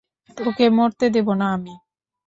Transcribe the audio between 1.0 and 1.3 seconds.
দেব